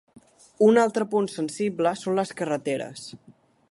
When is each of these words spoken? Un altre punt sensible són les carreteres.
Un 0.67 0.79
altre 0.85 1.07
punt 1.13 1.29
sensible 1.35 1.95
són 2.05 2.19
les 2.21 2.35
carreteres. 2.43 3.07